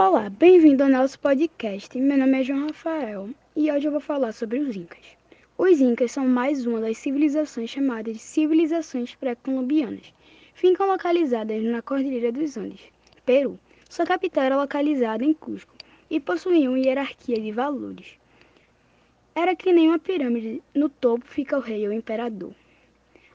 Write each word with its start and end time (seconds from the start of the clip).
Olá, 0.00 0.30
bem-vindo 0.30 0.84
ao 0.84 0.88
nosso 0.88 1.18
podcast. 1.18 1.98
Meu 1.98 2.16
nome 2.16 2.40
é 2.40 2.44
João 2.44 2.68
Rafael 2.68 3.30
e 3.56 3.68
hoje 3.68 3.88
eu 3.88 3.90
vou 3.90 4.00
falar 4.00 4.30
sobre 4.30 4.60
os 4.60 4.76
Incas. 4.76 5.04
Os 5.58 5.80
Incas 5.80 6.12
são 6.12 6.24
mais 6.24 6.64
uma 6.64 6.80
das 6.80 6.98
civilizações 6.98 7.68
chamadas 7.68 8.14
de 8.14 8.20
civilizações 8.20 9.16
pré-colombianas. 9.16 10.14
Ficam 10.54 10.86
localizadas 10.86 11.60
na 11.64 11.82
Cordilheira 11.82 12.30
dos 12.30 12.56
Andes, 12.56 12.80
Peru. 13.26 13.58
Sua 13.90 14.06
capital 14.06 14.44
era 14.44 14.56
localizada 14.56 15.24
em 15.24 15.34
Cusco 15.34 15.74
e 16.08 16.20
possuía 16.20 16.70
uma 16.70 16.78
hierarquia 16.78 17.40
de 17.40 17.50
valores. 17.50 18.20
Era 19.34 19.56
que 19.56 19.72
nem 19.72 19.88
uma 19.88 19.98
pirâmide, 19.98 20.62
no 20.72 20.88
topo 20.88 21.26
fica 21.26 21.58
o 21.58 21.60
rei 21.60 21.84
ou 21.88 21.92
imperador. 21.92 22.52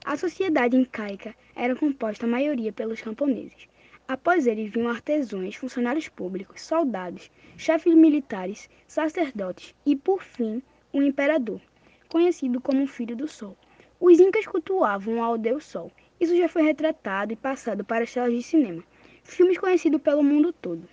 A 0.06 0.16
sociedade 0.16 0.78
incaica 0.78 1.36
era 1.58 1.76
composta 1.76 2.26
a 2.26 2.30
maioria 2.30 2.72
pelos 2.72 3.02
camponeses. 3.02 3.68
Após 4.08 4.46
eles 4.48 4.70
vinham 4.70 4.90
artesãos, 4.90 5.56
funcionários 5.56 6.10
públicos, 6.10 6.62
soldados, 6.62 7.32
chefes 7.56 7.96
militares, 7.96 8.70
sacerdotes 8.86 9.74
e, 9.86 9.96
por 9.96 10.22
fim, 10.22 10.62
o 10.92 10.98
um 11.00 11.04
imperador, 11.04 11.62
conhecido 12.10 12.60
como 12.60 12.86
Filho 12.86 13.16
do 13.16 13.28
Sol. 13.28 13.58
Os 14.00 14.20
incas 14.20 14.46
cultuavam 14.46 15.24
ao 15.24 15.38
Deus 15.38 15.64
Sol. 15.64 15.90
Isso 16.20 16.36
já 16.36 16.50
foi 16.50 16.64
retratado 16.64 17.32
e 17.32 17.38
passado 17.38 17.86
para 17.86 18.04
as 18.04 18.14
telas 18.14 18.34
de 18.34 18.44
cinema, 18.44 18.84
filmes 19.24 19.58
conhecidos 19.58 20.02
pelo 20.02 20.22
mundo 20.22 20.52
todo. 20.52 20.88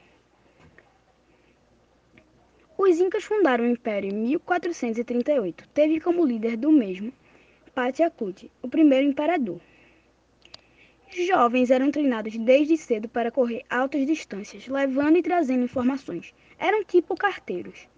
Os 2.78 2.98
incas 3.00 3.24
fundaram 3.24 3.64
o 3.64 3.68
império 3.68 4.08
em 4.08 4.14
1438. 4.14 5.68
Teve 5.74 6.00
como 6.00 6.24
líder 6.24 6.56
do 6.56 6.70
mesmo 6.70 7.12
Pachacuti, 7.74 8.50
o 8.62 8.68
primeiro 8.68 9.06
imperador. 9.06 9.60
Jovens 11.12 11.72
eram 11.72 11.90
treinados 11.90 12.36
desde 12.38 12.76
cedo 12.76 13.08
para 13.08 13.32
correr 13.32 13.64
altas 13.68 14.06
distâncias, 14.06 14.68
levando 14.68 15.18
e 15.18 15.22
trazendo 15.22 15.64
informações. 15.64 16.32
Eram 16.56 16.84
tipo 16.84 17.16
carteiros. 17.16 17.88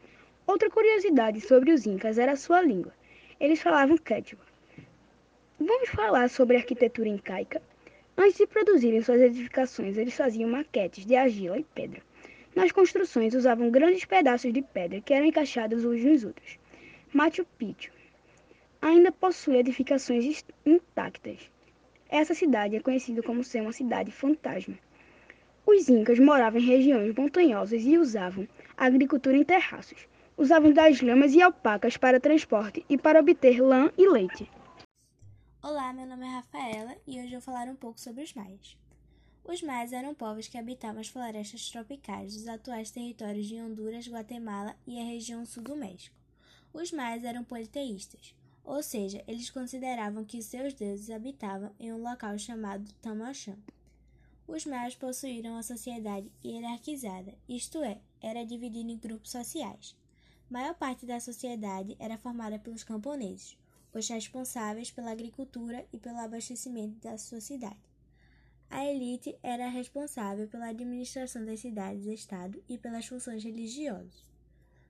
Outra 0.46 0.70
curiosidade 0.70 1.40
sobre 1.42 1.72
os 1.72 1.84
incas 1.84 2.16
era 2.16 2.32
a 2.32 2.36
sua 2.36 2.62
língua. 2.62 2.94
Eles 3.38 3.60
falavam 3.60 3.98
quechua. 3.98 4.40
Vamos 5.60 5.90
falar 5.90 6.30
sobre 6.30 6.56
a 6.56 6.60
arquitetura 6.60 7.08
incaica? 7.08 7.60
Antes 8.16 8.38
de 8.38 8.46
produzirem 8.46 9.02
suas 9.02 9.20
edificações, 9.20 9.98
eles 9.98 10.14
faziam 10.14 10.48
maquetes 10.48 11.04
de 11.04 11.14
argila 11.14 11.58
e 11.58 11.64
pedra. 11.64 12.02
Nas 12.54 12.72
construções, 12.72 13.34
usavam 13.34 13.70
grandes 13.70 14.06
pedaços 14.06 14.52
de 14.52 14.62
pedra 14.62 15.02
que 15.02 15.12
eram 15.12 15.26
encaixados 15.26 15.84
uns 15.84 16.02
nos 16.02 16.24
outros. 16.24 16.58
Machu 17.12 17.44
Picchu 17.58 17.92
ainda 18.80 19.12
possui 19.12 19.58
edificações 19.58 20.44
intactas. 20.64 21.51
Essa 22.12 22.34
cidade 22.34 22.76
é 22.76 22.80
conhecida 22.80 23.22
como 23.22 23.42
ser 23.42 23.62
uma 23.62 23.72
cidade 23.72 24.12
fantasma. 24.12 24.78
Os 25.64 25.88
incas 25.88 26.18
moravam 26.18 26.60
em 26.60 26.66
regiões 26.66 27.14
montanhosas 27.14 27.82
e 27.84 27.96
usavam 27.96 28.46
agricultura 28.76 29.34
em 29.34 29.42
terraços. 29.42 30.06
Usavam 30.36 30.74
das 30.74 31.00
lamas 31.00 31.32
e 31.32 31.40
alpacas 31.40 31.96
para 31.96 32.20
transporte 32.20 32.84
e 32.86 32.98
para 32.98 33.20
obter 33.20 33.62
lã 33.62 33.90
e 33.96 34.06
leite. 34.06 34.46
Olá, 35.62 35.90
meu 35.94 36.04
nome 36.04 36.26
é 36.26 36.28
Rafaela 36.28 36.94
e 37.06 37.18
hoje 37.18 37.32
eu 37.32 37.40
vou 37.40 37.54
falar 37.54 37.66
um 37.66 37.76
pouco 37.76 37.98
sobre 37.98 38.22
os 38.22 38.34
maias. 38.34 38.76
Os 39.42 39.62
maias 39.62 39.94
eram 39.94 40.14
povos 40.14 40.48
que 40.48 40.58
habitavam 40.58 41.00
as 41.00 41.08
florestas 41.08 41.70
tropicais 41.70 42.34
dos 42.34 42.46
atuais 42.46 42.90
territórios 42.90 43.46
de 43.46 43.56
Honduras, 43.56 44.06
Guatemala 44.06 44.76
e 44.86 45.00
a 45.00 45.04
região 45.04 45.46
sul 45.46 45.62
do 45.62 45.74
México. 45.74 46.14
Os 46.74 46.92
maias 46.92 47.24
eram 47.24 47.42
politeístas, 47.42 48.34
ou 48.64 48.82
seja, 48.82 49.22
eles 49.26 49.50
consideravam 49.50 50.24
que 50.24 50.42
seus 50.42 50.72
deuses 50.74 51.10
habitavam 51.10 51.72
em 51.78 51.92
um 51.92 52.02
local 52.02 52.38
chamado 52.38 52.92
Tamaxã. 53.02 53.56
Os 54.46 54.66
maias 54.66 54.94
possuíram 54.94 55.52
uma 55.52 55.62
sociedade 55.62 56.30
hierarquizada, 56.44 57.34
isto 57.48 57.82
é, 57.82 58.00
era 58.20 58.44
dividida 58.44 58.90
em 58.90 58.98
grupos 58.98 59.30
sociais. 59.30 59.96
A 60.50 60.52
maior 60.52 60.74
parte 60.74 61.06
da 61.06 61.18
sociedade 61.18 61.96
era 61.98 62.18
formada 62.18 62.58
pelos 62.58 62.84
camponeses, 62.84 63.56
os 63.92 64.08
responsáveis 64.08 64.90
pela 64.90 65.10
agricultura 65.10 65.86
e 65.92 65.98
pelo 65.98 66.18
abastecimento 66.18 67.00
da 67.00 67.16
sua 67.18 67.40
cidade. 67.40 67.80
A 68.70 68.86
elite 68.86 69.36
era 69.42 69.68
responsável 69.68 70.48
pela 70.48 70.68
administração 70.68 71.44
das 71.44 71.60
cidades-estado 71.60 72.62
e 72.68 72.78
pelas 72.78 73.06
funções 73.06 73.44
religiosas. 73.44 74.24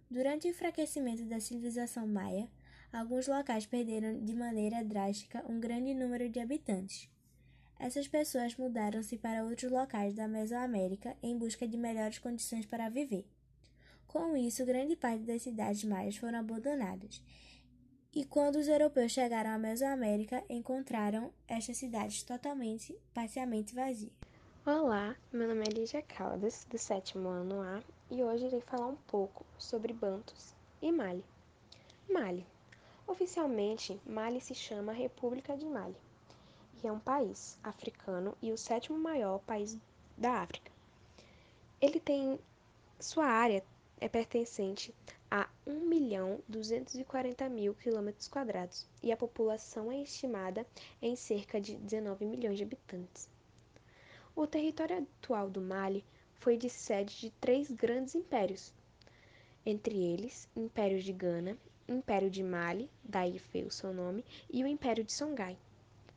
Durante 0.08 0.46
o 0.46 0.50
enfraquecimento 0.50 1.24
da 1.24 1.40
civilização 1.40 2.06
maia, 2.06 2.48
alguns 2.92 3.26
locais 3.26 3.64
perderam 3.64 4.20
de 4.22 4.34
maneira 4.34 4.84
drástica 4.84 5.42
um 5.48 5.58
grande 5.58 5.94
número 5.94 6.28
de 6.28 6.38
habitantes. 6.38 7.08
Essas 7.78 8.06
pessoas 8.06 8.54
mudaram-se 8.56 9.16
para 9.16 9.44
outros 9.44 9.72
locais 9.72 10.14
da 10.14 10.28
Mesoamérica 10.28 11.16
em 11.22 11.36
busca 11.36 11.66
de 11.66 11.76
melhores 11.76 12.18
condições 12.18 12.66
para 12.66 12.88
viver. 12.88 13.26
Com 14.06 14.36
isso, 14.36 14.64
grande 14.66 14.94
parte 14.94 15.24
das 15.24 15.42
cidades 15.42 15.82
maias 15.84 16.16
foram 16.16 16.38
abandonadas. 16.38 17.22
E 18.14 18.26
quando 18.26 18.56
os 18.56 18.68
europeus 18.68 19.10
chegaram 19.10 19.50
à 19.50 19.58
Mesoamérica, 19.58 20.44
encontraram 20.48 21.32
estas 21.48 21.78
cidades 21.78 22.22
totalmente, 22.22 22.94
parcialmente 23.14 23.74
vazias. 23.74 24.12
Olá, 24.66 25.16
meu 25.32 25.48
nome 25.48 25.62
é 25.66 25.72
Lígia 25.72 26.02
Caldas, 26.02 26.66
do 26.70 26.78
sétimo 26.78 27.28
ano 27.30 27.62
A, 27.62 27.82
e 28.10 28.22
hoje 28.22 28.46
irei 28.46 28.60
falar 28.60 28.88
um 28.88 28.96
pouco 29.08 29.44
sobre 29.58 29.94
Bantos 29.94 30.54
e 30.80 30.92
Mali. 30.92 31.24
Mali 32.08 32.46
Oficialmente, 33.06 34.00
Mali 34.06 34.40
se 34.40 34.54
chama 34.54 34.92
República 34.92 35.56
de 35.56 35.66
Mali 35.66 35.96
e 36.82 36.86
é 36.86 36.92
um 36.92 36.98
país 36.98 37.58
africano 37.62 38.34
e 38.40 38.50
o 38.52 38.58
sétimo 38.58 38.98
maior 38.98 39.38
país 39.40 39.78
da 40.16 40.40
África. 40.40 40.72
Ele 41.80 42.00
tem 42.00 42.38
sua 42.98 43.26
área 43.26 43.62
é 44.00 44.08
pertencente 44.08 44.94
a 45.30 45.48
1.240.000 45.66 47.74
km 47.74 48.10
quadrados 48.28 48.86
e 49.02 49.12
a 49.12 49.16
população 49.16 49.92
é 49.92 50.02
estimada 50.02 50.66
em 51.00 51.14
cerca 51.14 51.60
de 51.60 51.76
19 51.76 52.24
milhões 52.24 52.58
de 52.58 52.64
habitantes. 52.64 53.28
O 54.34 54.46
território 54.46 54.98
atual 54.98 55.48
do 55.48 55.60
Mali 55.60 56.04
foi 56.40 56.56
de 56.56 56.68
sede 56.68 57.20
de 57.20 57.30
três 57.30 57.70
grandes 57.70 58.14
impérios, 58.14 58.72
entre 59.64 59.96
eles 59.96 60.48
Império 60.56 61.00
de 61.00 61.12
Gana, 61.12 61.56
Império 61.88 62.30
de 62.30 62.42
Mali, 62.42 62.90
daí 63.02 63.40
veio 63.52 63.66
o 63.66 63.70
seu 63.70 63.92
nome, 63.92 64.24
e 64.50 64.62
o 64.62 64.66
Império 64.66 65.04
de 65.04 65.12
Songhai. 65.12 65.58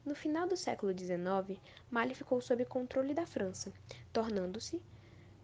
No 0.06 0.14
final 0.14 0.48
do 0.48 0.56
século 0.56 0.92
XIX, 0.98 1.60
Mali 1.90 2.14
ficou 2.14 2.40
sob 2.40 2.64
controle 2.66 3.14
da 3.14 3.26
França, 3.26 3.74
tornando-se 4.14 4.82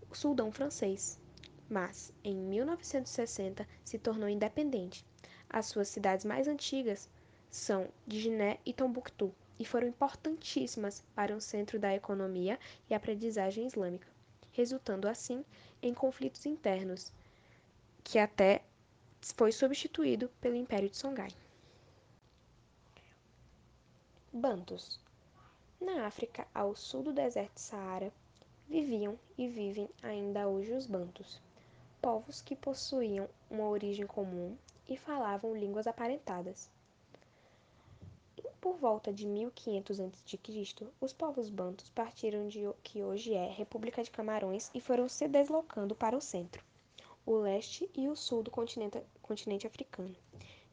o 0.09 0.15
Sultão 0.15 0.51
francês. 0.51 1.19
Mas, 1.67 2.13
em 2.23 2.35
1960, 2.35 3.67
se 3.83 3.97
tornou 3.97 4.29
independente. 4.29 5.05
As 5.49 5.65
suas 5.65 5.87
cidades 5.87 6.25
mais 6.25 6.47
antigas 6.47 7.09
são 7.49 7.89
Djiné 8.05 8.59
e 8.65 8.73
Tombuctu, 8.73 9.33
e 9.61 9.65
foram 9.65 9.87
importantíssimas 9.87 11.03
para 11.13 11.35
o 11.35 11.41
centro 11.41 11.77
da 11.77 11.93
economia 11.93 12.59
e 12.89 12.93
aprendizagem 12.93 13.67
islâmica, 13.67 14.07
resultando 14.51 15.07
assim 15.07 15.45
em 15.81 15.93
conflitos 15.93 16.45
internos, 16.45 17.11
que 18.03 18.17
até 18.17 18.63
foi 19.35 19.51
substituído 19.51 20.29
pelo 20.41 20.55
Império 20.55 20.89
de 20.89 20.97
Songhai. 20.97 21.29
Bantus. 24.33 24.99
Na 25.79 26.07
África, 26.07 26.47
ao 26.55 26.75
sul 26.75 27.03
do 27.03 27.13
deserto 27.13 27.53
de 27.53 27.61
Saara, 27.61 28.11
viviam 28.67 29.19
e 29.37 29.47
vivem 29.47 29.87
ainda 30.01 30.47
hoje 30.47 30.73
os 30.73 30.87
Bantus, 30.87 31.39
povos 32.01 32.41
que 32.41 32.55
possuíam 32.55 33.29
uma 33.49 33.67
origem 33.67 34.07
comum 34.07 34.57
e 34.87 34.97
falavam 34.97 35.55
línguas 35.55 35.85
aparentadas. 35.85 36.69
Por 38.59 38.77
volta 38.77 39.13
de 39.13 39.27
1500 39.27 39.99
a.C., 39.99 40.87
os 40.99 41.13
povos 41.13 41.49
bantus 41.49 41.89
partiram 41.89 42.47
de 42.47 42.61
que 42.83 43.03
hoje 43.03 43.33
é 43.33 43.51
República 43.51 44.03
de 44.03 44.11
Camarões 44.11 44.69
e 44.73 44.79
foram 44.79 45.07
se 45.07 45.27
deslocando 45.27 45.95
para 45.95 46.15
o 46.15 46.21
centro 46.21 46.63
o 47.23 47.37
leste 47.37 47.89
e 47.95 48.09
o 48.09 48.15
sul 48.15 48.41
do 48.41 48.49
continente, 48.49 48.99
continente 49.21 49.67
africano. 49.67 50.15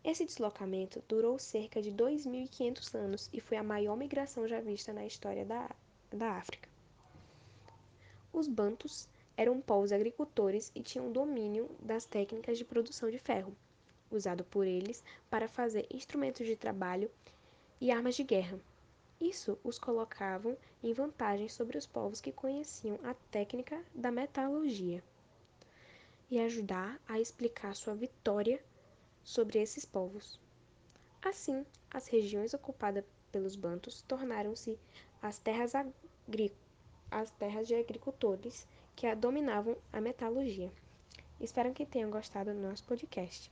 Esse 0.03 0.25
deslocamento 0.25 1.03
durou 1.06 1.39
cerca 1.39 1.83
de 1.83 1.93
2.500 1.93 2.95
anos 2.95 3.29
e 3.33 3.41
foi 3.41 3.59
a 3.59 3.62
maior 3.62 3.97
migração 3.97 4.49
já 4.49 4.61
vista 4.61 4.93
na 4.93 5.05
história 5.05 5.45
da, 5.45 5.71
da 6.11 6.33
África. 6.33 6.69
Os 8.33 8.49
Bantus 8.49 9.09
eram 9.37 9.61
povos 9.61 9.93
agricultores 9.93 10.73
e 10.75 10.83
tinham 10.83 11.12
domínio 11.12 11.71
das 11.81 12.06
técnicas 12.06 12.56
de 12.56 12.65
produção 12.65 13.11
de 13.11 13.19
ferro, 13.19 13.55
usado 14.11 14.43
por 14.45 14.67
eles 14.67 15.05
para 15.29 15.49
fazer 15.49 15.87
instrumentos 15.93 16.47
de 16.47 16.56
trabalho 16.56 17.11
e 17.81 17.91
armas 17.91 18.15
de 18.15 18.25
guerra. 18.25 18.59
Isso 19.21 19.59
os 19.62 19.79
colocavam 19.79 20.56
em 20.83 20.95
vantagem 20.95 21.49
sobre 21.49 21.77
os 21.77 21.87
povos 21.87 22.21
que 22.21 22.33
conheciam 22.33 22.99
a 23.03 23.12
técnica 23.31 23.85
da 23.95 24.11
metalurgia 24.11 25.03
e 26.30 26.38
ajudar 26.38 27.00
a 27.08 27.19
explicar 27.19 27.75
sua 27.75 27.94
vitória 27.94 28.62
sobre 29.22 29.60
esses 29.60 29.84
povos. 29.84 30.40
Assim, 31.22 31.64
as 31.90 32.06
regiões 32.06 32.54
ocupadas 32.54 33.04
pelos 33.32 33.56
bantos 33.56 34.02
tornaram-se 34.02 34.78
as 35.20 35.38
terras, 35.38 35.72
as 37.10 37.30
terras 37.32 37.66
de 37.66 37.75
agricultores 37.75 38.66
que 38.94 39.12
dominavam 39.14 39.76
a 39.92 40.00
metalurgia. 40.00 40.72
Espero 41.40 41.72
que 41.72 41.86
tenham 41.86 42.10
gostado 42.10 42.52
do 42.52 42.60
nosso 42.60 42.84
podcast. 42.84 43.50